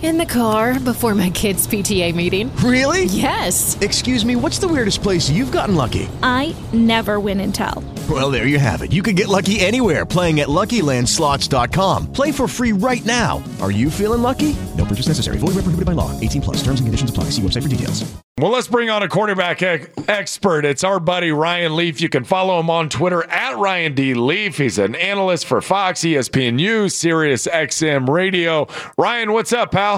In 0.00 0.16
the 0.16 0.24
car 0.24 0.78
before 0.78 1.12
my 1.16 1.28
kids' 1.30 1.66
PTA 1.66 2.14
meeting. 2.14 2.54
Really? 2.58 3.06
Yes. 3.06 3.76
Excuse 3.80 4.24
me, 4.24 4.36
what's 4.36 4.60
the 4.60 4.68
weirdest 4.68 5.02
place 5.02 5.28
you've 5.28 5.50
gotten 5.50 5.74
lucky? 5.74 6.08
I 6.22 6.54
never 6.72 7.18
win 7.18 7.40
and 7.40 7.52
tell. 7.52 7.82
Well, 8.08 8.30
there 8.30 8.46
you 8.46 8.60
have 8.60 8.82
it. 8.82 8.92
You 8.92 9.02
can 9.02 9.16
get 9.16 9.26
lucky 9.26 9.58
anywhere 9.58 10.06
playing 10.06 10.38
at 10.38 10.46
LuckyLandSlots.com. 10.48 12.12
Play 12.12 12.30
for 12.30 12.46
free 12.46 12.72
right 12.72 13.04
now. 13.04 13.42
Are 13.60 13.72
you 13.72 13.90
feeling 13.90 14.22
lucky? 14.22 14.54
No 14.76 14.84
purchase 14.84 15.08
necessary. 15.08 15.36
Void 15.38 15.48
where 15.48 15.64
prohibited 15.64 15.84
by 15.84 15.92
law. 15.92 16.18
18 16.20 16.42
plus. 16.42 16.56
Terms 16.62 16.78
and 16.78 16.86
conditions 16.86 17.10
apply. 17.10 17.24
See 17.24 17.42
website 17.42 17.62
for 17.64 17.68
details. 17.68 18.10
Well, 18.38 18.52
let's 18.52 18.68
bring 18.68 18.88
on 18.88 19.02
a 19.02 19.08
quarterback 19.08 19.60
ec- 19.62 19.90
expert. 20.06 20.64
It's 20.64 20.84
our 20.84 21.00
buddy 21.00 21.32
Ryan 21.32 21.74
Leaf. 21.74 22.00
You 22.00 22.08
can 22.08 22.22
follow 22.22 22.60
him 22.60 22.70
on 22.70 22.88
Twitter 22.88 23.24
at 23.24 23.56
Ryan 23.58 23.94
D. 23.94 24.14
Leaf. 24.14 24.58
He's 24.58 24.78
an 24.78 24.94
analyst 24.94 25.46
for 25.46 25.60
Fox, 25.60 26.02
ESPN 26.02 26.54
News, 26.54 26.96
Sirius 26.96 27.48
XM 27.48 28.08
Radio. 28.08 28.68
Ryan, 28.96 29.32
what's 29.32 29.52
up, 29.52 29.72
pal? 29.72 29.97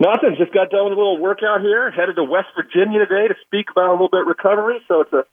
Nothing. 0.00 0.36
Just 0.38 0.52
got 0.52 0.70
done 0.70 0.84
with 0.84 0.92
a 0.92 0.96
little 0.96 1.18
workout 1.18 1.60
here. 1.60 1.90
Headed 1.90 2.16
to 2.16 2.24
West 2.24 2.48
Virginia 2.56 3.06
today 3.06 3.28
to 3.28 3.34
speak 3.46 3.66
about 3.70 3.90
a 3.90 3.92
little 3.92 4.08
bit 4.08 4.26
recovery. 4.26 4.78
So 4.88 5.02
it's 5.02 5.12
a 5.12 5.24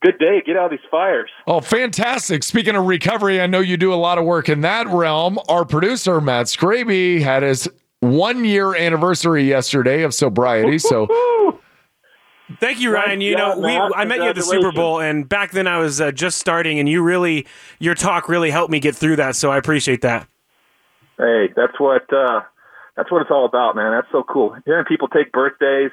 good 0.00 0.18
day. 0.18 0.42
Get 0.44 0.56
out 0.56 0.66
of 0.66 0.70
these 0.70 0.88
fires. 0.90 1.30
Oh, 1.46 1.60
fantastic. 1.60 2.42
Speaking 2.42 2.76
of 2.76 2.86
recovery, 2.86 3.40
I 3.40 3.46
know 3.46 3.60
you 3.60 3.76
do 3.76 3.92
a 3.92 3.96
lot 3.96 4.18
of 4.18 4.24
work 4.24 4.48
in 4.48 4.62
that 4.62 4.86
realm. 4.86 5.38
Our 5.48 5.64
producer, 5.64 6.20
Matt 6.20 6.46
Scraby, 6.46 7.20
had 7.20 7.42
his 7.42 7.68
one 8.00 8.44
year 8.44 8.74
anniversary 8.74 9.44
yesterday 9.44 10.02
of 10.02 10.14
sobriety. 10.14 10.78
So 10.78 11.06
Thank 12.60 12.80
you, 12.80 12.92
Ryan. 12.94 13.20
You 13.20 13.36
know, 13.36 13.58
we 13.58 13.76
I 13.76 14.04
met 14.04 14.18
you 14.18 14.24
at 14.24 14.36
the 14.36 14.42
Super. 14.42 14.70
Bowl, 14.70 15.00
and 15.00 15.28
back 15.28 15.50
then 15.50 15.66
I 15.66 15.78
was 15.78 16.00
uh, 16.00 16.12
just 16.12 16.38
starting, 16.38 16.78
and 16.78 16.88
you 16.88 17.02
really, 17.02 17.46
your 17.80 17.94
talk 17.94 18.28
really 18.28 18.50
helped 18.50 18.70
me 18.70 18.78
get 18.78 18.94
through 18.94 19.16
that. 19.16 19.34
So 19.34 19.50
I 19.50 19.58
appreciate 19.58 20.02
that. 20.02 20.28
Hey, 21.18 21.48
that's 21.56 21.78
what 21.80 22.12
uh, 22.12 22.42
that's 22.96 23.10
what 23.10 23.22
it's 23.22 23.30
all 23.30 23.44
about, 23.44 23.76
man. 23.76 23.92
That's 23.92 24.10
so 24.10 24.22
cool. 24.22 24.56
Hearing 24.64 24.84
people 24.86 25.08
take 25.08 25.32
birthdays 25.32 25.90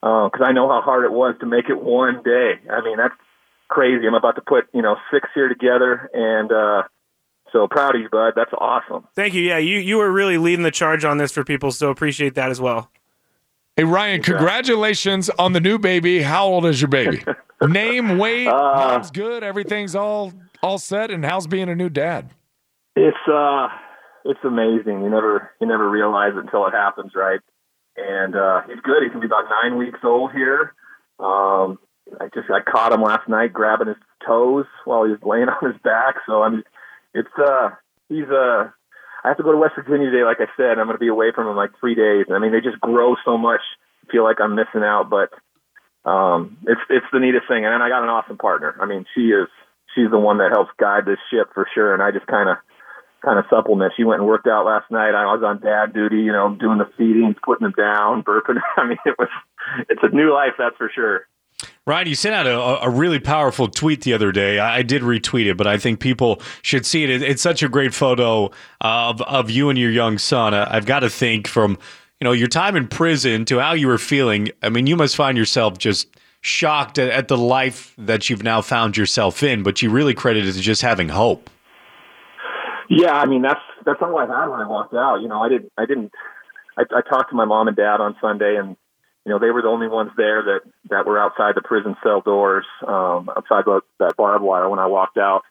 because 0.00 0.40
I 0.44 0.52
know 0.52 0.68
how 0.68 0.80
hard 0.80 1.04
it 1.04 1.12
was 1.12 1.34
to 1.40 1.46
make 1.46 1.68
it 1.68 1.80
one 1.80 2.22
day. 2.22 2.52
I 2.70 2.80
mean, 2.82 2.96
that's 2.96 3.14
crazy. 3.68 4.06
I'm 4.06 4.14
about 4.14 4.36
to 4.36 4.42
put 4.42 4.68
you 4.72 4.82
know 4.82 4.96
six 5.12 5.28
here 5.34 5.48
together, 5.48 6.08
and 6.14 6.52
uh, 6.52 6.82
so 7.52 7.66
proud 7.68 7.96
of 7.96 8.00
you, 8.02 8.08
bud. 8.10 8.32
That's 8.36 8.52
awesome. 8.56 9.06
Thank 9.14 9.34
you. 9.34 9.42
Yeah, 9.42 9.58
you 9.58 9.78
you 9.78 9.96
were 9.98 10.10
really 10.10 10.38
leading 10.38 10.62
the 10.62 10.70
charge 10.70 11.04
on 11.04 11.18
this 11.18 11.32
for 11.32 11.44
people, 11.44 11.72
so 11.72 11.90
appreciate 11.90 12.34
that 12.34 12.50
as 12.50 12.60
well. 12.60 12.90
Hey 13.76 13.84
Ryan, 13.84 14.22
congratulations 14.22 15.30
on 15.30 15.52
the 15.52 15.60
new 15.60 15.78
baby. 15.78 16.22
How 16.22 16.46
old 16.46 16.66
is 16.66 16.80
your 16.80 16.88
baby? 16.88 17.22
Name, 17.62 18.18
weight, 18.18 18.48
Uh, 18.48 18.52
mom's 18.74 19.10
good, 19.10 19.44
everything's 19.44 19.94
all 19.94 20.32
all 20.62 20.78
set, 20.78 21.10
and 21.10 21.24
how's 21.24 21.46
being 21.46 21.68
a 21.68 21.74
new 21.74 21.88
dad? 21.88 22.30
It's 22.96 23.16
uh, 23.32 23.68
it's 24.24 24.40
amazing. 24.44 25.02
You 25.02 25.10
never 25.10 25.50
you 25.60 25.66
never 25.66 25.88
realize 25.88 26.32
it 26.34 26.44
until 26.44 26.66
it 26.66 26.72
happens, 26.72 27.12
right? 27.14 27.40
And 27.96 28.36
uh, 28.36 28.62
he's 28.66 28.80
good. 28.82 29.02
He's 29.02 29.12
gonna 29.12 29.20
be 29.20 29.26
about 29.26 29.50
nine 29.62 29.78
weeks 29.78 30.00
old 30.04 30.32
here. 30.32 30.74
Um, 31.18 31.78
I 32.20 32.28
just 32.34 32.50
I 32.50 32.60
caught 32.60 32.92
him 32.92 33.02
last 33.02 33.28
night 33.28 33.52
grabbing 33.52 33.88
his 33.88 33.96
toes 34.26 34.66
while 34.84 35.04
he 35.04 35.10
was 35.10 35.22
laying 35.22 35.48
on 35.48 35.72
his 35.72 35.80
back. 35.82 36.16
So 36.26 36.42
I 36.42 36.50
mean, 36.50 36.64
it's 37.14 37.36
uh, 37.38 37.70
he's 38.08 38.28
uh, 38.28 38.70
I 39.24 39.28
have 39.28 39.36
to 39.38 39.42
go 39.42 39.52
to 39.52 39.58
West 39.58 39.74
Virginia 39.76 40.10
today, 40.10 40.24
like 40.24 40.40
I 40.40 40.50
said. 40.56 40.78
I'm 40.78 40.86
gonna 40.86 40.98
be 40.98 41.08
away 41.08 41.32
from 41.34 41.48
him 41.48 41.56
like 41.56 41.70
three 41.80 41.94
days. 41.94 42.26
I 42.30 42.38
mean, 42.38 42.52
they 42.52 42.60
just 42.60 42.80
grow 42.80 43.16
so 43.24 43.36
much. 43.36 43.60
I 44.06 44.12
feel 44.12 44.24
like 44.24 44.40
I'm 44.40 44.54
missing 44.54 44.82
out, 44.82 45.10
but 45.10 45.30
um, 46.08 46.58
it's 46.66 46.80
it's 46.88 47.06
the 47.12 47.20
neatest 47.20 47.48
thing. 47.48 47.64
And 47.64 47.72
then 47.72 47.82
I 47.82 47.88
got 47.88 48.02
an 48.02 48.08
awesome 48.08 48.38
partner. 48.38 48.76
I 48.80 48.86
mean, 48.86 49.04
she 49.14 49.28
is 49.28 49.48
she's 49.94 50.10
the 50.10 50.18
one 50.18 50.38
that 50.38 50.52
helps 50.52 50.70
guide 50.78 51.04
this 51.04 51.18
ship 51.30 51.50
for 51.54 51.66
sure. 51.74 51.92
And 51.92 52.02
I 52.02 52.10
just 52.10 52.26
kind 52.26 52.48
of 52.48 52.56
kind 53.24 53.38
of 53.38 53.44
supplement. 53.50 53.92
She 53.96 54.04
went 54.04 54.20
and 54.20 54.28
worked 54.28 54.46
out 54.46 54.66
last 54.66 54.90
night. 54.90 55.14
I 55.14 55.24
was 55.26 55.42
on 55.44 55.60
dad 55.60 55.92
duty, 55.92 56.18
you 56.18 56.32
know, 56.32 56.54
doing 56.54 56.78
the 56.78 56.88
feeding, 56.96 57.34
putting 57.44 57.64
them 57.64 57.74
down, 57.76 58.22
burping. 58.24 58.60
I 58.76 58.86
mean, 58.86 58.98
it 59.04 59.16
was 59.18 59.28
it's 59.88 60.02
a 60.02 60.14
new 60.14 60.32
life, 60.32 60.52
that's 60.58 60.76
for 60.76 60.90
sure. 60.94 61.26
Ryan, 61.86 62.06
you 62.06 62.14
sent 62.14 62.34
out 62.34 62.46
a, 62.46 62.84
a 62.84 62.90
really 62.90 63.18
powerful 63.18 63.66
tweet 63.66 64.02
the 64.02 64.12
other 64.12 64.30
day. 64.30 64.58
I, 64.58 64.78
I 64.78 64.82
did 64.82 65.02
retweet 65.02 65.46
it, 65.46 65.56
but 65.56 65.66
I 65.66 65.78
think 65.78 66.00
people 66.00 66.40
should 66.62 66.84
see 66.84 67.02
it. 67.02 67.10
it 67.10 67.22
it's 67.22 67.42
such 67.42 67.62
a 67.62 67.68
great 67.68 67.94
photo 67.94 68.46
uh, 68.46 68.50
of 69.10 69.22
of 69.22 69.50
you 69.50 69.70
and 69.70 69.78
your 69.78 69.90
young 69.90 70.18
son. 70.18 70.54
I, 70.54 70.76
I've 70.76 70.86
got 70.86 71.00
to 71.00 71.10
think 71.10 71.48
from 71.48 71.78
you 72.20 72.24
know 72.24 72.32
your 72.32 72.48
time 72.48 72.76
in 72.76 72.88
prison 72.88 73.44
to 73.46 73.58
how 73.58 73.72
you 73.72 73.88
were 73.88 73.98
feeling. 73.98 74.50
I 74.62 74.68
mean, 74.68 74.86
you 74.86 74.96
must 74.96 75.16
find 75.16 75.36
yourself 75.36 75.78
just 75.78 76.08
shocked 76.40 76.98
at, 76.98 77.10
at 77.10 77.28
the 77.28 77.38
life 77.38 77.94
that 77.98 78.30
you've 78.30 78.42
now 78.42 78.60
found 78.60 78.96
yourself 78.96 79.42
in. 79.42 79.62
But 79.62 79.82
you 79.82 79.90
really 79.90 80.14
credit 80.14 80.46
it 80.46 80.52
to 80.52 80.60
just 80.60 80.82
having 80.82 81.08
hope. 81.08 81.50
Yeah, 82.88 83.12
I 83.12 83.26
mean 83.26 83.42
that's 83.42 83.60
that's 83.84 84.00
all 84.00 84.16
I 84.18 84.26
had 84.26 84.48
when 84.48 84.60
I 84.60 84.66
walked 84.66 84.94
out. 84.94 85.20
You 85.20 85.28
know, 85.28 85.40
I 85.40 85.48
didn't 85.48 85.72
I 85.76 85.86
didn't 85.86 86.12
I, 86.76 86.82
I 86.82 87.00
talked 87.02 87.30
to 87.30 87.36
my 87.36 87.44
mom 87.44 87.68
and 87.68 87.76
dad 87.76 88.00
on 88.00 88.16
Sunday, 88.20 88.56
and 88.56 88.76
you 89.26 89.32
know 89.32 89.38
they 89.38 89.50
were 89.50 89.62
the 89.62 89.68
only 89.68 89.88
ones 89.88 90.10
there 90.16 90.42
that 90.42 90.60
that 90.90 91.06
were 91.06 91.18
outside 91.18 91.54
the 91.54 91.62
prison 91.62 91.96
cell 92.02 92.22
doors, 92.22 92.64
um, 92.86 93.28
outside 93.36 93.64
the, 93.66 93.80
that 93.98 94.16
barbed 94.16 94.44
wire 94.44 94.68
when 94.68 94.78
I 94.78 94.86
walked 94.86 95.18
out 95.18 95.42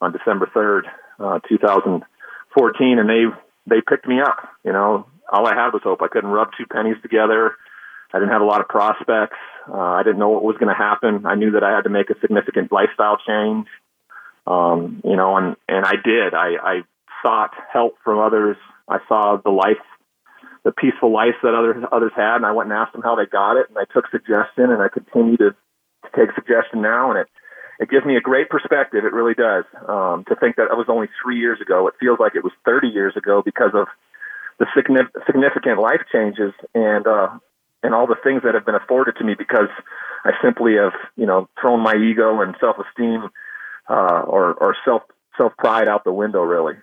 on 0.00 0.12
December 0.12 0.50
third, 0.52 0.86
uh, 1.20 1.40
2014, 1.48 2.98
and 2.98 3.08
they 3.08 3.24
they 3.66 3.80
picked 3.86 4.06
me 4.08 4.20
up. 4.20 4.48
You 4.64 4.72
know, 4.72 5.06
all 5.30 5.46
I 5.46 5.54
had 5.54 5.72
was 5.72 5.82
hope. 5.84 6.00
I 6.00 6.08
couldn't 6.08 6.30
rub 6.30 6.48
two 6.56 6.66
pennies 6.66 6.96
together. 7.02 7.52
I 8.14 8.18
didn't 8.18 8.32
have 8.32 8.42
a 8.42 8.46
lot 8.46 8.60
of 8.60 8.68
prospects. 8.68 9.38
Uh, 9.68 9.78
I 9.78 10.02
didn't 10.02 10.18
know 10.18 10.28
what 10.28 10.44
was 10.44 10.56
going 10.58 10.68
to 10.68 10.74
happen. 10.74 11.24
I 11.24 11.34
knew 11.34 11.52
that 11.52 11.64
I 11.64 11.70
had 11.70 11.84
to 11.84 11.90
make 11.90 12.10
a 12.10 12.20
significant 12.20 12.70
lifestyle 12.70 13.16
change 13.26 13.68
um, 14.46 15.00
you 15.04 15.16
know, 15.16 15.36
and 15.36 15.56
and 15.68 15.84
I 15.84 15.94
did. 16.02 16.34
I, 16.34 16.56
I 16.62 16.80
sought 17.22 17.52
help 17.72 17.94
from 18.04 18.18
others. 18.18 18.56
I 18.88 18.98
saw 19.08 19.38
the 19.42 19.50
life, 19.50 19.82
the 20.64 20.72
peaceful 20.72 21.12
life 21.12 21.36
that 21.42 21.54
others 21.54 21.82
others 21.92 22.12
had, 22.16 22.36
and 22.36 22.46
I 22.46 22.52
went 22.52 22.70
and 22.70 22.78
asked 22.78 22.92
them 22.92 23.02
how 23.02 23.14
they 23.14 23.26
got 23.26 23.56
it, 23.56 23.68
and 23.68 23.78
I 23.78 23.84
took 23.92 24.10
suggestion, 24.10 24.70
and 24.70 24.82
I 24.82 24.88
continue 24.88 25.36
to, 25.38 25.50
to 25.50 26.08
take 26.16 26.34
suggestion 26.34 26.82
now, 26.82 27.10
and 27.10 27.20
it 27.20 27.28
it 27.78 27.90
gives 27.90 28.04
me 28.04 28.16
a 28.16 28.20
great 28.20 28.48
perspective. 28.48 29.04
It 29.04 29.12
really 29.12 29.34
does. 29.34 29.64
Um, 29.88 30.24
to 30.28 30.36
think 30.36 30.56
that 30.56 30.70
it 30.70 30.76
was 30.76 30.86
only 30.88 31.08
three 31.22 31.38
years 31.38 31.60
ago, 31.60 31.88
it 31.88 31.94
feels 31.98 32.18
like 32.18 32.34
it 32.34 32.44
was 32.44 32.52
30 32.64 32.88
years 32.88 33.16
ago 33.16 33.42
because 33.44 33.72
of 33.74 33.88
the 34.58 34.66
significant 34.76 35.24
significant 35.26 35.80
life 35.80 36.02
changes 36.12 36.52
and 36.74 37.06
uh, 37.06 37.30
and 37.82 37.94
all 37.94 38.06
the 38.06 38.18
things 38.22 38.42
that 38.44 38.54
have 38.54 38.66
been 38.66 38.74
afforded 38.74 39.16
to 39.16 39.24
me 39.24 39.34
because 39.34 39.70
I 40.24 40.32
simply 40.42 40.74
have 40.76 40.92
you 41.16 41.26
know 41.26 41.48
thrown 41.60 41.80
my 41.80 41.94
ego 41.94 42.40
and 42.40 42.54
self 42.60 42.76
esteem 42.78 43.30
uh, 43.92 44.22
or 44.26 44.54
or 44.54 44.74
self 44.84 45.02
self 45.36 45.52
pride 45.58 45.86
out 45.86 46.04
the 46.04 46.12
window. 46.12 46.42
Really. 46.42 46.74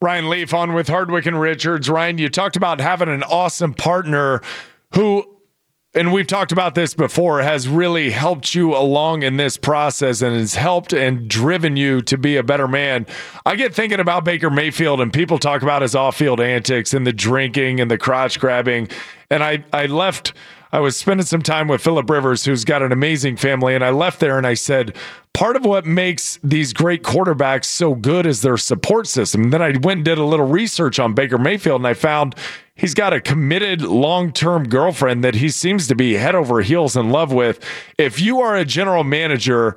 Ryan 0.00 0.28
Leaf 0.28 0.52
on 0.52 0.74
with 0.74 0.88
Hardwick 0.88 1.26
and 1.26 1.40
Richards. 1.40 1.88
Ryan, 1.88 2.18
you 2.18 2.28
talked 2.28 2.56
about 2.56 2.80
having 2.80 3.08
an 3.08 3.22
awesome 3.22 3.72
partner 3.72 4.42
who, 4.94 5.24
and 5.94 6.12
we've 6.12 6.26
talked 6.26 6.50
about 6.50 6.74
this 6.74 6.92
before, 6.92 7.40
has 7.40 7.68
really 7.68 8.10
helped 8.10 8.52
you 8.52 8.74
along 8.76 9.22
in 9.22 9.36
this 9.36 9.56
process 9.56 10.20
and 10.20 10.34
has 10.34 10.56
helped 10.56 10.92
and 10.92 11.28
driven 11.28 11.76
you 11.76 12.02
to 12.02 12.18
be 12.18 12.36
a 12.36 12.42
better 12.42 12.66
man. 12.66 13.06
I 13.46 13.54
get 13.54 13.76
thinking 13.76 14.00
about 14.00 14.24
Baker 14.24 14.50
Mayfield, 14.50 15.00
and 15.00 15.12
people 15.12 15.38
talk 15.38 15.62
about 15.62 15.82
his 15.82 15.94
off 15.94 16.16
field 16.16 16.40
antics 16.40 16.92
and 16.92 17.06
the 17.06 17.12
drinking 17.12 17.78
and 17.80 17.88
the 17.88 17.98
crotch 17.98 18.40
grabbing. 18.40 18.88
And 19.32 19.42
I, 19.42 19.64
I 19.72 19.86
left. 19.86 20.34
I 20.72 20.80
was 20.80 20.96
spending 20.96 21.26
some 21.26 21.42
time 21.42 21.68
with 21.68 21.82
Philip 21.82 22.08
Rivers, 22.08 22.44
who's 22.44 22.64
got 22.64 22.82
an 22.82 22.92
amazing 22.92 23.36
family, 23.36 23.74
and 23.74 23.84
I 23.84 23.90
left 23.90 24.20
there 24.20 24.38
and 24.38 24.46
I 24.46 24.54
said, 24.54 24.96
part 25.32 25.56
of 25.56 25.64
what 25.64 25.84
makes 25.84 26.38
these 26.42 26.72
great 26.72 27.02
quarterbacks 27.02 27.64
so 27.64 27.94
good 27.94 28.26
is 28.26 28.42
their 28.42 28.56
support 28.56 29.06
system. 29.06 29.44
And 29.44 29.52
then 29.52 29.62
I 29.62 29.70
went 29.70 29.98
and 29.98 30.04
did 30.04 30.18
a 30.18 30.24
little 30.24 30.46
research 30.46 30.98
on 30.98 31.14
Baker 31.14 31.38
Mayfield, 31.38 31.80
and 31.80 31.86
I 31.86 31.94
found 31.94 32.34
he's 32.74 32.94
got 32.94 33.12
a 33.12 33.20
committed 33.20 33.82
long 33.82 34.32
term 34.32 34.68
girlfriend 34.68 35.24
that 35.24 35.36
he 35.36 35.48
seems 35.48 35.86
to 35.88 35.94
be 35.94 36.14
head 36.14 36.34
over 36.34 36.60
heels 36.60 36.94
in 36.94 37.10
love 37.10 37.32
with. 37.32 37.62
If 37.98 38.20
you 38.20 38.40
are 38.40 38.56
a 38.56 38.64
general 38.64 39.04
manager, 39.04 39.76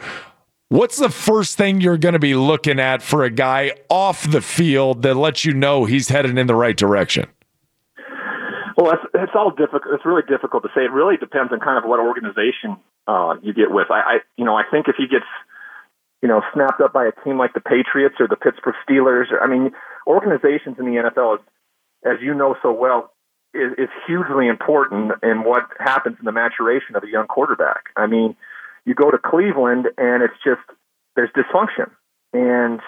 What's 0.70 0.98
the 0.98 1.10
first 1.10 1.58
thing 1.58 1.80
you're 1.80 1.96
going 1.96 2.14
to 2.14 2.20
be 2.20 2.34
looking 2.34 2.80
at 2.80 3.04
for 3.04 3.24
a 3.24 3.30
guy 3.30 3.74
off 3.88 4.30
the 4.30 4.42
field 4.42 5.04
that 5.04 5.14
lets 5.14 5.46
you 5.46 5.54
know 5.54 5.86
he's 5.86 6.10
headed 6.10 6.40
in 6.40 6.48
the 6.48 6.56
right 6.56 6.76
direction? 6.76 7.28
Well, 8.78 8.92
it's, 8.92 9.04
it's 9.14 9.32
all 9.36 9.52
difficult. 9.52 9.94
It's 9.94 10.06
really 10.06 10.24
difficult 10.28 10.64
to 10.64 10.70
say. 10.76 10.84
It 10.84 10.92
really 10.92 11.18
depends 11.18 11.52
on 11.54 11.60
kind 11.60 11.78
of 11.78 11.90
what 11.90 12.00
organization 12.00 12.78
uh, 13.08 13.36
you 13.42 13.54
get 13.54 13.72
with. 13.72 13.88
I, 13.90 14.00
I, 14.00 14.18
you 14.36 14.44
know, 14.44 14.56
I 14.56 14.64
think 14.70 14.88
if 14.88 14.96
he 14.98 15.08
gets, 15.08 15.26
you 16.22 16.28
know, 16.28 16.42
snapped 16.54 16.82
up 16.82 16.92
by 16.92 17.06
a 17.06 17.12
team 17.24 17.38
like 17.38 17.54
the 17.54 17.62
Patriots 17.62 18.16
or 18.20 18.28
the 18.28 18.36
Pittsburgh 18.36 18.76
Steelers, 18.88 19.32
or 19.32 19.42
I 19.42 19.48
mean, 19.48 19.72
organizations 20.06 20.76
in 20.78 20.86
the 20.86 21.10
NFL, 21.10 21.36
is, 21.36 21.42
as 22.06 22.18
you 22.22 22.34
know 22.34 22.56
so 22.62 22.72
well, 22.72 23.14
is, 23.54 23.72
is 23.78 23.90
hugely 24.06 24.48
important 24.48 25.14
in 25.24 25.44
what 25.44 25.64
happens 25.80 26.18
in 26.20 26.26
the 26.26 26.34
maturation 26.34 26.96
of 26.96 27.04
a 27.04 27.08
young 27.08 27.28
quarterback. 27.28 27.86
I 27.96 28.08
mean, 28.08 28.36
you 28.86 28.94
go 28.94 29.10
to 29.10 29.18
Cleveland 29.18 29.88
and 29.98 30.22
it's 30.22 30.36
just 30.44 30.62
there's 31.16 31.30
dysfunction, 31.32 31.92
and 32.34 32.82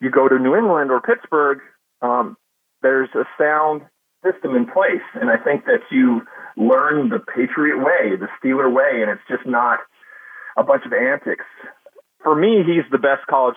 you 0.00 0.10
go 0.10 0.28
to 0.28 0.38
New 0.38 0.54
England 0.54 0.92
or 0.92 1.00
Pittsburgh, 1.00 1.58
um, 2.00 2.36
there's 2.82 3.08
a 3.14 3.24
sound 3.36 3.82
system 4.26 4.56
in 4.56 4.66
place, 4.66 5.04
and 5.14 5.30
I 5.30 5.36
think 5.38 5.64
that 5.66 5.86
you 5.90 6.22
learn 6.56 7.10
the 7.10 7.20
Patriot 7.20 7.78
way, 7.78 8.16
the 8.16 8.28
Steeler 8.40 8.72
way, 8.72 9.02
and 9.02 9.10
it's 9.10 9.22
just 9.28 9.46
not 9.46 9.78
a 10.56 10.64
bunch 10.64 10.84
of 10.86 10.92
antics. 10.92 11.44
For 12.22 12.34
me, 12.34 12.64
he's 12.66 12.90
the 12.90 12.98
best 12.98 13.26
college 13.28 13.56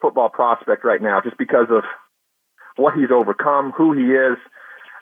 football 0.00 0.28
prospect 0.28 0.84
right 0.84 1.02
now, 1.02 1.20
just 1.20 1.36
because 1.36 1.66
of 1.70 1.82
what 2.76 2.94
he's 2.94 3.10
overcome, 3.12 3.72
who 3.76 3.92
he 3.92 4.12
is. 4.14 4.38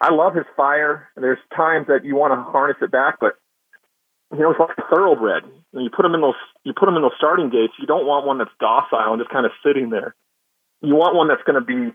I 0.00 0.12
love 0.12 0.34
his 0.34 0.46
fire. 0.56 1.08
There's 1.17 1.38
times 1.55 1.87
that 1.88 2.05
you 2.05 2.17
want 2.17 2.32
to 2.32 2.50
harness 2.50 2.76
it 2.82 2.90
back, 2.90 3.19
but 3.20 3.34
you 4.32 4.40
know, 4.40 4.50
it's 4.50 4.60
like 4.60 4.76
a 4.78 4.88
thoroughbred. 4.90 5.44
When 5.70 5.84
you 5.84 5.90
put 5.94 6.05
him 6.05 6.14
in 6.14 6.20
those, 6.20 6.38
you 6.64 6.72
put 6.75 6.88
him 6.88 6.96
in 6.96 7.02
those 7.02 7.17
starting 7.17 7.50
gates. 7.50 7.75
You 7.78 7.87
don't 7.87 8.06
want 8.06 8.26
one 8.26 8.38
that's 8.38 8.50
docile 8.58 9.12
and 9.12 9.20
just 9.20 9.31
kind 9.31 9.46
of 9.46 9.52
sitting 9.64 9.90
there. 9.90 10.14
You 10.82 10.96
want 10.96 11.14
one 11.14 11.28
that's 11.28 11.43
going 11.46 11.60
to 11.60 11.64
be 11.64 11.94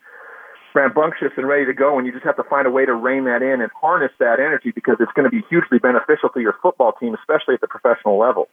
rambunctious 0.73 1.31
and 1.37 1.47
ready 1.47 1.65
to 1.65 1.73
go, 1.73 1.97
and 1.97 2.05
you 2.05 2.13
just 2.13 2.25
have 2.25 2.35
to 2.37 2.43
find 2.43 2.67
a 2.67 2.71
way 2.71 2.85
to 2.85 2.93
rein 2.93 3.25
that 3.25 3.41
in 3.41 3.61
and 3.61 3.69
harness 3.79 4.11
that 4.19 4.39
energy 4.39 4.71
because 4.71 4.97
it's 4.99 5.11
going 5.13 5.29
to 5.29 5.29
be 5.29 5.43
hugely 5.49 5.79
beneficial 5.79 6.29
to 6.29 6.39
your 6.39 6.55
football 6.61 6.93
team, 6.93 7.15
especially 7.15 7.55
at 7.55 7.61
the 7.61 7.67
professional 7.67 8.17
level. 8.17 8.47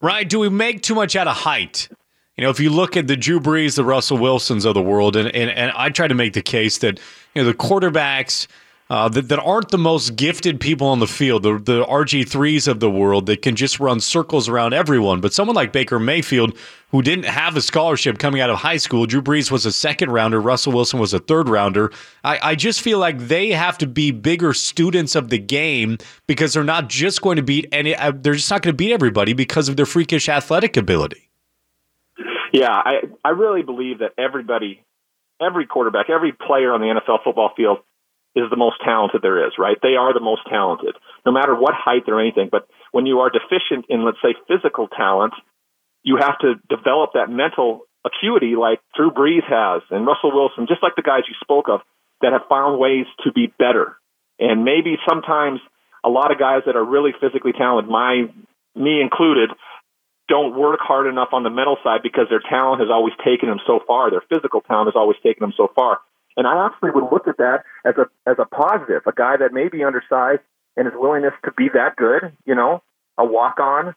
Right? 0.00 0.28
Do 0.28 0.38
we 0.38 0.48
make 0.48 0.82
too 0.82 0.94
much 0.94 1.16
out 1.16 1.26
of 1.26 1.36
height? 1.36 1.88
You 2.36 2.44
know, 2.44 2.50
if 2.50 2.60
you 2.60 2.70
look 2.70 2.96
at 2.96 3.08
the 3.08 3.16
Drew 3.16 3.40
Brees, 3.40 3.74
the 3.74 3.84
Russell 3.84 4.18
Wilsons 4.18 4.64
of 4.64 4.74
the 4.74 4.82
world, 4.82 5.16
and, 5.16 5.28
and, 5.34 5.50
and 5.50 5.72
I 5.74 5.88
try 5.90 6.06
to 6.06 6.14
make 6.14 6.34
the 6.34 6.42
case 6.42 6.78
that, 6.78 7.00
you 7.34 7.42
know, 7.42 7.44
the 7.44 7.54
quarterbacks 7.54 8.46
uh, 8.90 9.08
that, 9.10 9.28
that 9.28 9.38
aren't 9.40 9.70
the 9.70 9.78
most 9.78 10.16
gifted 10.16 10.60
people 10.60 10.86
on 10.86 10.98
the 10.98 11.06
field, 11.06 11.42
the, 11.42 11.58
the 11.58 11.84
RG3s 11.84 12.66
of 12.66 12.80
the 12.80 12.90
world 12.90 13.26
that 13.26 13.42
can 13.42 13.54
just 13.54 13.78
run 13.78 14.00
circles 14.00 14.48
around 14.48 14.72
everyone. 14.72 15.20
But 15.20 15.34
someone 15.34 15.54
like 15.54 15.72
Baker 15.72 15.98
Mayfield, 15.98 16.56
who 16.90 17.02
didn't 17.02 17.26
have 17.26 17.54
a 17.54 17.60
scholarship 17.60 18.18
coming 18.18 18.40
out 18.40 18.48
of 18.48 18.58
high 18.58 18.78
school, 18.78 19.04
Drew 19.04 19.20
Brees 19.20 19.50
was 19.50 19.66
a 19.66 19.72
second 19.72 20.10
rounder, 20.10 20.40
Russell 20.40 20.72
Wilson 20.72 20.98
was 20.98 21.12
a 21.12 21.18
third 21.18 21.50
rounder. 21.50 21.92
I, 22.24 22.38
I 22.42 22.54
just 22.54 22.80
feel 22.80 22.98
like 22.98 23.18
they 23.18 23.50
have 23.50 23.76
to 23.78 23.86
be 23.86 24.10
bigger 24.10 24.54
students 24.54 25.14
of 25.14 25.28
the 25.28 25.38
game 25.38 25.98
because 26.26 26.54
they're 26.54 26.64
not 26.64 26.88
just 26.88 27.20
going 27.20 27.36
to 27.36 27.42
beat 27.42 27.68
any, 27.72 27.94
uh, 27.94 28.12
they're 28.14 28.34
just 28.34 28.50
not 28.50 28.62
going 28.62 28.72
to 28.72 28.76
beat 28.76 28.92
everybody 28.92 29.34
because 29.34 29.68
of 29.68 29.76
their 29.76 29.86
freakish 29.86 30.30
athletic 30.30 30.78
ability. 30.78 31.28
Yeah, 32.50 32.70
I 32.72 33.02
I 33.22 33.30
really 33.30 33.62
believe 33.62 33.98
that 33.98 34.12
everybody, 34.16 34.82
every 35.38 35.66
quarterback, 35.66 36.08
every 36.08 36.32
player 36.32 36.72
on 36.72 36.80
the 36.80 36.86
NFL 36.86 37.22
football 37.22 37.52
field 37.54 37.78
is 38.36 38.44
the 38.50 38.56
most 38.56 38.76
talented 38.84 39.22
there 39.22 39.46
is, 39.46 39.52
right? 39.58 39.76
They 39.82 39.96
are 39.98 40.12
the 40.12 40.20
most 40.20 40.42
talented, 40.48 40.94
no 41.24 41.32
matter 41.32 41.54
what 41.54 41.74
height 41.74 42.04
or 42.08 42.20
anything. 42.20 42.48
But 42.50 42.68
when 42.92 43.06
you 43.06 43.20
are 43.20 43.30
deficient 43.30 43.86
in, 43.88 44.04
let's 44.04 44.22
say, 44.22 44.34
physical 44.46 44.88
talent, 44.88 45.34
you 46.02 46.18
have 46.20 46.38
to 46.40 46.54
develop 46.68 47.12
that 47.14 47.30
mental 47.30 47.82
acuity 48.04 48.54
like 48.54 48.80
Drew 48.94 49.10
Brees 49.10 49.44
has 49.48 49.82
and 49.90 50.06
Russell 50.06 50.32
Wilson, 50.32 50.66
just 50.68 50.82
like 50.82 50.94
the 50.96 51.02
guys 51.02 51.22
you 51.28 51.34
spoke 51.40 51.68
of 51.68 51.80
that 52.20 52.32
have 52.32 52.48
found 52.48 52.78
ways 52.78 53.06
to 53.24 53.32
be 53.32 53.52
better. 53.58 53.96
And 54.38 54.64
maybe 54.64 54.96
sometimes 55.08 55.60
a 56.04 56.08
lot 56.08 56.30
of 56.30 56.38
guys 56.38 56.62
that 56.66 56.76
are 56.76 56.84
really 56.84 57.12
physically 57.20 57.52
talented, 57.52 57.90
my 57.90 58.30
me 58.74 59.00
included, 59.00 59.50
don't 60.28 60.54
work 60.54 60.78
hard 60.80 61.06
enough 61.06 61.30
on 61.32 61.42
the 61.42 61.50
mental 61.50 61.76
side 61.82 62.00
because 62.02 62.26
their 62.28 62.42
talent 62.44 62.80
has 62.80 62.90
always 62.92 63.14
taken 63.24 63.48
them 63.48 63.58
so 63.66 63.80
far. 63.86 64.10
Their 64.10 64.22
physical 64.28 64.60
talent 64.60 64.88
has 64.88 64.96
always 64.96 65.16
taken 65.24 65.40
them 65.40 65.54
so 65.56 65.72
far. 65.74 65.98
And 66.38 66.46
I 66.46 66.66
actually 66.66 66.92
would 66.92 67.10
look 67.10 67.26
at 67.26 67.36
that 67.38 67.64
as 67.84 67.94
a 67.98 68.06
as 68.30 68.36
a 68.38 68.46
positive. 68.46 69.02
A 69.06 69.12
guy 69.12 69.36
that 69.36 69.52
may 69.52 69.68
be 69.68 69.82
undersized 69.82 70.40
and 70.76 70.86
his 70.86 70.94
willingness 70.96 71.34
to 71.44 71.50
be 71.50 71.68
that 71.74 71.96
good, 71.96 72.32
you 72.46 72.54
know, 72.54 72.80
a 73.18 73.26
walk 73.26 73.58
on 73.58 73.96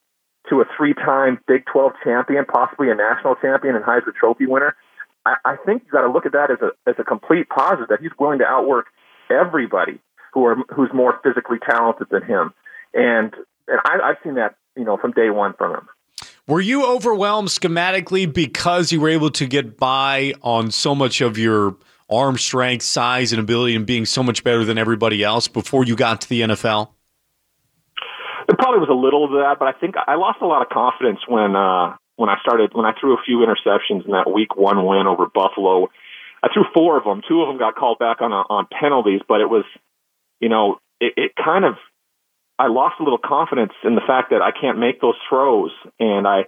to 0.50 0.60
a 0.60 0.66
three 0.76 0.96
time 0.96 1.40
Big 1.48 1.66
Twelve 1.72 1.94
champion, 2.04 2.46
possibly 2.46 2.90
a 2.90 2.96
national 2.96 3.36
champion 3.36 3.76
and 3.76 3.86
Heisman 3.86 4.16
Trophy 4.20 4.48
winner. 4.48 4.76
I, 5.24 5.36
I 5.46 5.56
think 5.64 5.84
you 5.86 5.92
got 5.92 6.02
to 6.02 6.12
look 6.12 6.26
at 6.26 6.32
that 6.32 6.50
as 6.50 6.58
a 6.62 6.90
as 6.90 6.96
a 6.98 7.04
complete 7.04 7.48
positive 7.48 7.90
that 7.90 8.02
he's 8.02 8.12
willing 8.20 8.40
to 8.40 8.46
outwork 8.46 8.88
everybody 9.30 10.00
who 10.34 10.44
are 10.48 10.58
who's 10.76 10.90
more 10.96 11.20
physically 11.24 11.60
talented 11.64 12.08
than 12.10 12.24
him. 12.24 12.56
And 12.96 13.36
and 13.68 13.80
I, 13.86 14.00
I've 14.04 14.18
seen 14.24 14.34
that 14.36 14.56
you 14.76 14.84
know 14.84 14.98
from 14.98 15.12
day 15.12 15.30
one 15.30 15.54
from 15.54 15.76
him. 15.76 15.88
Were 16.48 16.60
you 16.60 16.88
overwhelmed 16.88 17.50
schematically 17.50 18.32
because 18.32 18.92
you 18.92 19.00
were 19.00 19.10
able 19.10 19.30
to 19.30 19.46
get 19.46 19.78
by 19.78 20.34
on 20.42 20.72
so 20.72 20.96
much 20.96 21.22
of 21.22 21.38
your 21.38 21.78
arm 22.12 22.38
strength, 22.38 22.84
size, 22.84 23.31
and 23.31 23.42
ability, 23.42 23.75
and 23.75 23.86
being 23.86 24.06
so 24.06 24.22
much 24.22 24.44
better 24.44 24.66
than 24.66 24.78
everybody 24.78 25.24
else 25.24 25.48
before 25.48 25.86
you 25.86 25.96
got 25.96 26.22
to 26.22 26.30
the 26.30 26.42
NFL? 26.42 26.90
It 28.50 28.58
probably 28.58 28.80
was 28.80 28.90
a 28.90 28.94
little 28.94 29.25
of 29.25 29.31
that, 29.31 29.58
but 29.60 29.68
I 29.68 29.74
think 29.80 29.96
I 29.96 30.16
lost 30.16 30.40
a 30.42 30.48
lot 30.48 30.62
of 30.62 30.69
confidence 30.69 31.19
when 31.28 31.56
uh, 31.56 31.96
when 32.18 32.30
I 32.30 32.38
started 32.42 32.72
when 32.74 32.86
I 32.86 32.94
threw 33.00 33.13
a 33.13 33.22
few 33.25 33.46
interceptions 33.46 34.06
in 34.06 34.12
that 34.12 34.31
Week 34.31 34.56
One 34.56 34.86
win 34.86 35.08
over 35.08 35.25
Buffalo. 35.25 35.90
I 36.44 36.50
threw 36.52 36.63
four 36.74 36.98
of 36.98 37.04
them. 37.04 37.22
Two 37.28 37.42
of 37.42 37.48
them 37.48 37.58
got 37.58 37.75
called 37.75 38.00
back 38.00 38.22
on 38.22 38.31
a, 38.31 38.42
on 38.50 38.68
penalties, 38.68 39.22
but 39.28 39.42
it 39.42 39.50
was, 39.50 39.63
you 40.40 40.50
know, 40.50 40.80
it, 41.00 41.13
it 41.16 41.31
kind 41.36 41.66
of 41.66 41.75
I 42.58 42.68
lost 42.68 42.96
a 43.00 43.04
little 43.04 43.19
confidence 43.24 43.74
in 43.84 43.96
the 43.96 44.02
fact 44.06 44.30
that 44.30 44.42
I 44.42 44.52
can't 44.52 44.78
make 44.78 45.02
those 45.02 45.16
throws, 45.30 45.72
and 46.00 46.28
I 46.28 46.46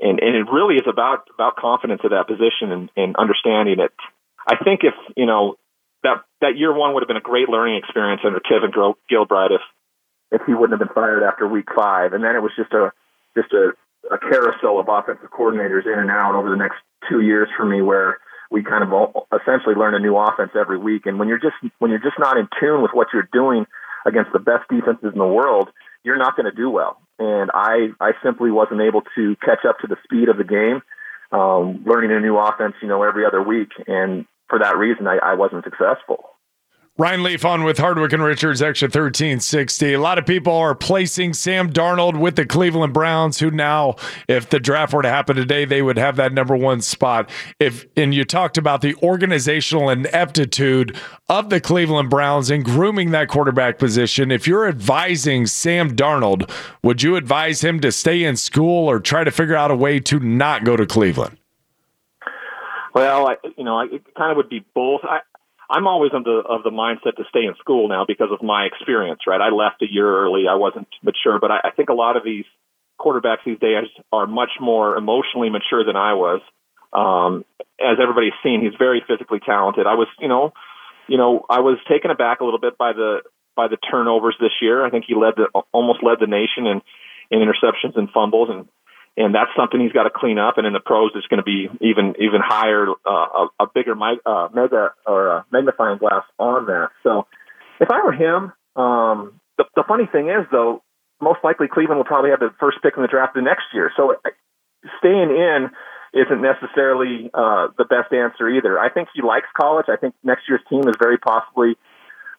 and 0.00 0.20
and 0.20 0.36
it 0.36 0.50
really 0.52 0.76
is 0.76 0.86
about 0.86 1.28
about 1.32 1.56
confidence 1.56 2.02
at 2.04 2.10
that 2.10 2.26
position 2.26 2.72
and, 2.72 2.90
and 2.96 3.16
understanding 3.16 3.80
it. 3.80 3.92
I 4.50 4.62
think 4.62 4.80
if 4.82 4.94
you 5.16 5.26
know 5.26 5.56
that 6.02 6.24
that 6.40 6.56
year 6.56 6.74
one 6.74 6.94
would 6.94 7.02
have 7.02 7.08
been 7.08 7.16
a 7.16 7.20
great 7.20 7.48
learning 7.48 7.76
experience 7.76 8.22
under 8.24 8.40
Kevin 8.40 8.72
Gilbride 8.72 9.52
if 9.52 9.62
if 10.32 10.42
he 10.46 10.54
wouldn't 10.54 10.78
have 10.78 10.86
been 10.86 10.94
fired 10.94 11.22
after 11.22 11.46
week 11.46 11.68
five, 11.74 12.12
and 12.12 12.22
then 12.22 12.34
it 12.34 12.42
was 12.42 12.52
just 12.56 12.72
a 12.72 12.92
just 13.36 13.52
a, 13.52 13.72
a 14.12 14.18
carousel 14.18 14.80
of 14.80 14.88
offensive 14.88 15.30
coordinators 15.30 15.86
in 15.86 15.98
and 15.98 16.10
out 16.10 16.34
over 16.34 16.50
the 16.50 16.56
next 16.56 16.78
two 17.08 17.20
years 17.20 17.48
for 17.56 17.64
me, 17.64 17.80
where 17.80 18.18
we 18.50 18.62
kind 18.62 18.82
of 18.82 18.90
essentially 19.40 19.74
learn 19.74 19.94
a 19.94 20.00
new 20.00 20.16
offense 20.16 20.50
every 20.58 20.78
week. 20.78 21.06
And 21.06 21.18
when 21.18 21.28
you're 21.28 21.38
just 21.38 21.56
when 21.78 21.90
you're 21.90 22.02
just 22.02 22.18
not 22.18 22.36
in 22.36 22.48
tune 22.58 22.82
with 22.82 22.90
what 22.92 23.08
you're 23.12 23.28
doing 23.32 23.66
against 24.06 24.32
the 24.32 24.38
best 24.38 24.68
defenses 24.68 25.12
in 25.12 25.18
the 25.18 25.26
world, 25.26 25.68
you're 26.02 26.18
not 26.18 26.36
going 26.36 26.50
to 26.50 26.56
do 26.56 26.70
well. 26.70 27.00
And 27.18 27.50
I, 27.52 27.90
I 28.00 28.12
simply 28.24 28.50
wasn't 28.50 28.80
able 28.80 29.02
to 29.14 29.36
catch 29.44 29.64
up 29.68 29.78
to 29.80 29.86
the 29.86 29.96
speed 30.04 30.28
of 30.28 30.38
the 30.38 30.44
game, 30.44 30.80
um, 31.38 31.84
learning 31.84 32.12
a 32.12 32.20
new 32.20 32.36
offense, 32.38 32.74
you 32.80 32.88
know, 32.88 33.02
every 33.02 33.26
other 33.26 33.42
week. 33.42 33.68
And 33.86 34.24
for 34.50 34.58
that 34.58 34.76
reason, 34.76 35.06
I, 35.06 35.16
I 35.22 35.34
wasn't 35.34 35.64
successful. 35.64 36.30
Ryan 37.00 37.22
Leaf 37.22 37.46
on 37.46 37.64
with 37.64 37.78
Hardwick 37.78 38.12
and 38.12 38.22
Richards, 38.22 38.60
XTRA 38.60 38.82
1360. 38.82 39.94
A 39.94 39.98
lot 39.98 40.18
of 40.18 40.26
people 40.26 40.52
are 40.52 40.74
placing 40.74 41.32
Sam 41.32 41.72
Darnold 41.72 42.20
with 42.20 42.36
the 42.36 42.44
Cleveland 42.44 42.92
Browns, 42.92 43.38
who 43.38 43.50
now, 43.50 43.96
if 44.28 44.50
the 44.50 44.60
draft 44.60 44.92
were 44.92 45.00
to 45.00 45.08
happen 45.08 45.34
today, 45.34 45.64
they 45.64 45.80
would 45.80 45.96
have 45.96 46.16
that 46.16 46.34
number 46.34 46.54
one 46.54 46.82
spot. 46.82 47.30
If 47.58 47.86
and 47.96 48.14
you 48.14 48.26
talked 48.26 48.58
about 48.58 48.82
the 48.82 48.94
organizational 48.96 49.88
ineptitude 49.88 50.94
of 51.30 51.48
the 51.48 51.58
Cleveland 51.58 52.10
Browns 52.10 52.50
in 52.50 52.62
grooming 52.62 53.12
that 53.12 53.28
quarterback 53.28 53.78
position. 53.78 54.30
If 54.30 54.46
you're 54.46 54.68
advising 54.68 55.46
Sam 55.46 55.96
Darnold, 55.96 56.50
would 56.82 57.02
you 57.02 57.16
advise 57.16 57.64
him 57.64 57.80
to 57.80 57.92
stay 57.92 58.24
in 58.24 58.36
school 58.36 58.90
or 58.90 59.00
try 59.00 59.24
to 59.24 59.30
figure 59.30 59.56
out 59.56 59.70
a 59.70 59.76
way 59.76 60.00
to 60.00 60.20
not 60.20 60.64
go 60.64 60.76
to 60.76 60.84
Cleveland? 60.84 61.39
Well, 62.94 63.28
I, 63.28 63.34
you 63.56 63.64
know, 63.64 63.80
it 63.80 64.02
kind 64.16 64.30
of 64.30 64.36
would 64.36 64.48
be 64.48 64.64
both. 64.74 65.00
I, 65.04 65.20
I'm 65.70 65.86
always 65.86 66.10
of 66.12 66.24
the 66.24 66.42
of 66.48 66.62
the 66.64 66.70
mindset 66.70 67.16
to 67.16 67.24
stay 67.28 67.44
in 67.44 67.54
school 67.58 67.88
now 67.88 68.04
because 68.06 68.28
of 68.32 68.42
my 68.42 68.64
experience. 68.64 69.20
Right, 69.26 69.40
I 69.40 69.50
left 69.50 69.82
a 69.82 69.86
year 69.90 70.08
early. 70.24 70.44
I 70.50 70.56
wasn't 70.56 70.88
mature, 71.02 71.38
but 71.40 71.50
I, 71.50 71.60
I 71.64 71.70
think 71.70 71.88
a 71.88 71.94
lot 71.94 72.16
of 72.16 72.24
these 72.24 72.44
quarterbacks 72.98 73.44
these 73.46 73.58
days 73.58 73.86
are 74.12 74.26
much 74.26 74.50
more 74.60 74.96
emotionally 74.96 75.48
mature 75.48 75.84
than 75.84 75.96
I 75.96 76.14
was. 76.14 76.40
Um, 76.92 77.44
as 77.80 77.98
everybody's 78.02 78.34
seen, 78.42 78.60
he's 78.62 78.76
very 78.78 79.02
physically 79.06 79.38
talented. 79.38 79.86
I 79.86 79.94
was, 79.94 80.08
you 80.18 80.28
know, 80.28 80.52
you 81.08 81.16
know, 81.16 81.46
I 81.48 81.60
was 81.60 81.78
taken 81.88 82.10
aback 82.10 82.40
a 82.40 82.44
little 82.44 82.60
bit 82.60 82.76
by 82.76 82.92
the 82.92 83.22
by 83.56 83.68
the 83.68 83.76
turnovers 83.76 84.36
this 84.40 84.52
year. 84.60 84.84
I 84.84 84.90
think 84.90 85.04
he 85.06 85.14
led 85.14 85.34
the 85.36 85.46
almost 85.72 86.02
led 86.02 86.18
the 86.20 86.26
nation 86.26 86.66
in 86.66 86.82
in 87.30 87.38
interceptions 87.38 87.96
and 87.96 88.10
fumbles, 88.10 88.48
and 88.50 88.68
and 89.16 89.34
that's 89.34 89.50
something 89.56 89.80
he's 89.80 89.92
got 89.92 90.04
to 90.04 90.10
clean 90.14 90.38
up. 90.38 90.58
And 90.58 90.66
in 90.66 90.72
the 90.72 90.80
pros, 90.80 91.12
it's 91.14 91.26
going 91.26 91.38
to 91.38 91.44
be 91.44 91.68
even 91.80 92.14
even 92.18 92.40
higher, 92.42 92.86
uh, 92.88 93.10
a, 93.10 93.48
a 93.60 93.66
bigger 93.74 93.92
uh, 93.92 94.48
mega 94.54 94.92
or 95.06 95.28
a 95.28 95.44
magnifying 95.52 95.98
glass 95.98 96.24
on 96.38 96.66
that. 96.66 96.90
So 97.02 97.26
if 97.80 97.88
I 97.90 98.04
were 98.04 98.12
him, 98.12 98.52
um, 98.76 99.40
the, 99.58 99.64
the 99.76 99.84
funny 99.86 100.06
thing 100.10 100.28
is 100.28 100.46
though, 100.50 100.82
most 101.20 101.40
likely 101.44 101.68
Cleveland 101.68 101.98
will 101.98 102.04
probably 102.04 102.30
have 102.30 102.40
the 102.40 102.50
first 102.58 102.78
pick 102.82 102.94
in 102.96 103.02
the 103.02 103.08
draft 103.08 103.34
the 103.34 103.42
next 103.42 103.64
year. 103.74 103.92
So 103.96 104.16
staying 104.98 105.30
in 105.30 105.70
isn't 106.12 106.42
necessarily 106.42 107.30
uh, 107.34 107.68
the 107.78 107.84
best 107.84 108.12
answer 108.12 108.48
either. 108.48 108.78
I 108.78 108.88
think 108.90 109.08
he 109.14 109.22
likes 109.22 109.46
college. 109.60 109.86
I 109.88 109.96
think 109.96 110.14
next 110.24 110.48
year's 110.48 110.62
team 110.68 110.88
is 110.88 110.94
very 110.98 111.18
possibly 111.18 111.76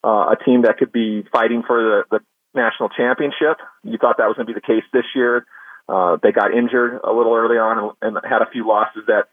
uh, 0.03 0.33
a 0.33 0.37
team 0.43 0.63
that 0.63 0.77
could 0.77 0.91
be 0.91 1.23
fighting 1.31 1.63
for 1.65 2.05
the, 2.09 2.17
the 2.17 2.19
national 2.53 2.89
championship. 2.89 3.57
You 3.83 3.97
thought 3.97 4.17
that 4.17 4.27
was 4.27 4.35
going 4.35 4.47
to 4.47 4.53
be 4.53 4.59
the 4.59 4.65
case 4.65 4.83
this 4.91 5.05
year. 5.15 5.45
Uh, 5.91 6.17
they 6.23 6.31
got 6.31 6.53
injured 6.53 7.01
a 7.03 7.11
little 7.11 7.35
early 7.35 7.57
on 7.57 7.91
and, 8.01 8.15
and 8.15 8.17
had 8.23 8.41
a 8.41 8.49
few 8.49 8.65
losses 8.65 9.03
that 9.07 9.27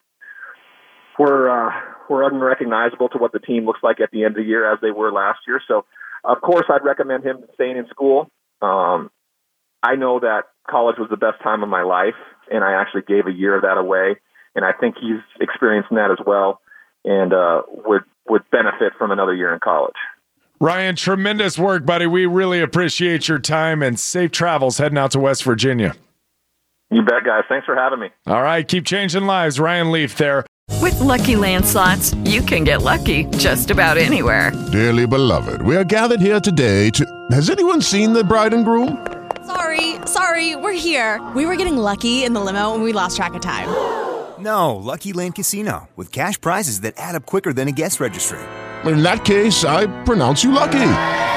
were 1.16 1.48
uh, 1.48 1.70
were 2.10 2.26
unrecognizable 2.26 3.08
to 3.10 3.18
what 3.18 3.30
the 3.30 3.38
team 3.38 3.64
looks 3.64 3.80
like 3.82 4.00
at 4.00 4.10
the 4.10 4.24
end 4.24 4.36
of 4.36 4.42
the 4.42 4.48
year 4.48 4.70
as 4.72 4.80
they 4.82 4.90
were 4.90 5.12
last 5.12 5.38
year. 5.46 5.60
So, 5.68 5.84
of 6.24 6.40
course, 6.40 6.66
I'd 6.68 6.84
recommend 6.84 7.22
him 7.24 7.44
staying 7.54 7.76
in 7.76 7.86
school. 7.88 8.28
Um, 8.60 9.10
I 9.84 9.94
know 9.94 10.18
that 10.18 10.44
college 10.68 10.96
was 10.98 11.08
the 11.10 11.16
best 11.16 11.40
time 11.44 11.62
of 11.62 11.68
my 11.68 11.82
life, 11.82 12.18
and 12.50 12.64
I 12.64 12.72
actually 12.72 13.02
gave 13.02 13.28
a 13.28 13.32
year 13.32 13.54
of 13.54 13.62
that 13.62 13.78
away, 13.78 14.16
and 14.56 14.64
I 14.64 14.72
think 14.72 14.96
he's 15.00 15.22
experiencing 15.40 15.96
that 15.96 16.10
as 16.10 16.18
well, 16.26 16.60
and 17.04 17.32
uh, 17.32 17.62
would 17.86 18.02
would 18.28 18.42
benefit 18.50 18.94
from 18.98 19.12
another 19.12 19.34
year 19.34 19.54
in 19.54 19.60
college. 19.60 19.94
Ryan, 20.60 20.96
tremendous 20.96 21.56
work, 21.56 21.86
buddy. 21.86 22.08
We 22.08 22.26
really 22.26 22.60
appreciate 22.60 23.28
your 23.28 23.38
time 23.38 23.80
and 23.80 23.96
safe 23.96 24.32
travels 24.32 24.78
heading 24.78 24.98
out 24.98 25.12
to 25.12 25.20
West 25.20 25.44
Virginia. 25.44 25.94
You 26.90 27.02
bet, 27.02 27.24
guys. 27.24 27.44
Thanks 27.48 27.66
for 27.66 27.74
having 27.76 28.00
me. 28.00 28.08
All 28.26 28.42
right, 28.42 28.66
keep 28.66 28.84
changing 28.86 29.24
lives. 29.24 29.60
Ryan 29.60 29.90
Leaf 29.92 30.16
there. 30.16 30.44
With 30.80 30.98
lucky 31.00 31.34
landslots, 31.34 32.14
you 32.28 32.40
can 32.42 32.64
get 32.64 32.82
lucky 32.82 33.24
just 33.36 33.70
about 33.70 33.98
anywhere. 33.98 34.52
Dearly 34.72 35.06
beloved, 35.06 35.62
we 35.62 35.76
are 35.76 35.84
gathered 35.84 36.20
here 36.20 36.40
today 36.40 36.90
to. 36.90 37.04
Has 37.30 37.50
anyone 37.50 37.82
seen 37.82 38.12
the 38.12 38.24
bride 38.24 38.54
and 38.54 38.64
groom? 38.64 39.06
Sorry, 39.46 39.96
sorry, 40.06 40.56
we're 40.56 40.72
here. 40.78 41.26
We 41.34 41.46
were 41.46 41.56
getting 41.56 41.76
lucky 41.76 42.24
in 42.24 42.32
the 42.32 42.40
limo 42.40 42.74
and 42.74 42.82
we 42.82 42.92
lost 42.92 43.16
track 43.16 43.34
of 43.34 43.40
time. 43.40 43.68
No, 44.38 44.76
Lucky 44.76 45.12
Land 45.12 45.34
Casino, 45.34 45.88
with 45.96 46.12
cash 46.12 46.40
prizes 46.40 46.82
that 46.82 46.94
add 46.96 47.16
up 47.16 47.26
quicker 47.26 47.52
than 47.52 47.66
a 47.66 47.72
guest 47.72 47.98
registry. 47.98 48.38
In 48.84 49.02
that 49.02 49.24
case, 49.24 49.64
I 49.64 49.86
pronounce 50.04 50.44
you 50.44 50.52
lucky. 50.52 50.78